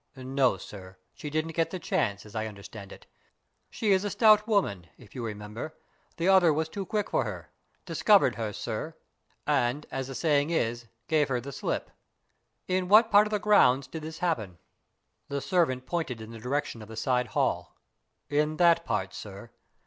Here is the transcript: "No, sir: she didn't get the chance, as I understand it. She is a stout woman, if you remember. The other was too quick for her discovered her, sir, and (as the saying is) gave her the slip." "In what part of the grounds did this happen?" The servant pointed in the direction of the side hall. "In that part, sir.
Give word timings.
"No, 0.15 0.57
sir: 0.57 0.97
she 1.13 1.29
didn't 1.29 1.51
get 1.53 1.69
the 1.69 1.77
chance, 1.77 2.25
as 2.25 2.33
I 2.35 2.47
understand 2.47 2.91
it. 2.91 3.05
She 3.69 3.91
is 3.91 4.03
a 4.03 4.09
stout 4.09 4.47
woman, 4.47 4.87
if 4.97 5.13
you 5.13 5.23
remember. 5.23 5.77
The 6.17 6.27
other 6.27 6.51
was 6.51 6.69
too 6.69 6.87
quick 6.87 7.11
for 7.11 7.23
her 7.23 7.51
discovered 7.85 8.33
her, 8.33 8.51
sir, 8.51 8.95
and 9.45 9.85
(as 9.91 10.07
the 10.07 10.15
saying 10.15 10.49
is) 10.49 10.87
gave 11.07 11.29
her 11.29 11.39
the 11.39 11.51
slip." 11.51 11.91
"In 12.67 12.87
what 12.87 13.11
part 13.11 13.27
of 13.27 13.31
the 13.31 13.37
grounds 13.37 13.85
did 13.85 14.01
this 14.01 14.17
happen?" 14.17 14.57
The 15.27 15.39
servant 15.39 15.85
pointed 15.85 16.19
in 16.19 16.31
the 16.31 16.39
direction 16.39 16.81
of 16.81 16.87
the 16.87 16.97
side 16.97 17.27
hall. 17.37 17.77
"In 18.27 18.57
that 18.57 18.83
part, 18.85 19.13
sir. 19.13 19.51